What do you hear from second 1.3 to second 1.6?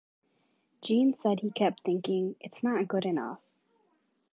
he